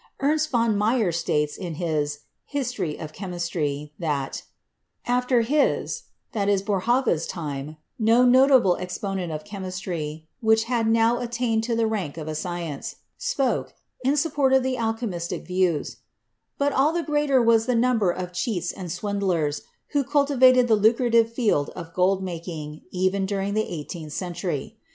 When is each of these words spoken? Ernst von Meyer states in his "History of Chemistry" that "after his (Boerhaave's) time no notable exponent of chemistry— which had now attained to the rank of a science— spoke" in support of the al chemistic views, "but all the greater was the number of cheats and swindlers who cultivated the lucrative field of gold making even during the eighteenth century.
Ernst 0.19 0.49
von 0.49 0.75
Meyer 0.75 1.11
states 1.11 1.55
in 1.55 1.75
his 1.75 2.21
"History 2.45 2.97
of 2.99 3.13
Chemistry" 3.13 3.93
that 3.99 4.41
"after 5.05 5.41
his 5.41 6.05
(Boerhaave's) 6.33 7.27
time 7.27 7.77
no 7.99 8.25
notable 8.25 8.77
exponent 8.77 9.31
of 9.31 9.43
chemistry— 9.45 10.27
which 10.41 10.63
had 10.63 10.87
now 10.87 11.19
attained 11.19 11.63
to 11.65 11.75
the 11.75 11.85
rank 11.85 12.17
of 12.17 12.27
a 12.27 12.33
science— 12.33 12.95
spoke" 13.19 13.75
in 14.03 14.17
support 14.17 14.53
of 14.53 14.63
the 14.63 14.75
al 14.75 14.95
chemistic 14.95 15.45
views, 15.45 15.97
"but 16.57 16.73
all 16.73 16.91
the 16.91 17.03
greater 17.03 17.39
was 17.39 17.67
the 17.67 17.75
number 17.75 18.09
of 18.09 18.33
cheats 18.33 18.71
and 18.71 18.91
swindlers 18.91 19.61
who 19.89 20.03
cultivated 20.03 20.67
the 20.67 20.75
lucrative 20.75 21.31
field 21.31 21.69
of 21.75 21.93
gold 21.93 22.23
making 22.23 22.81
even 22.89 23.27
during 23.27 23.53
the 23.53 23.71
eighteenth 23.71 24.13
century. 24.13 24.79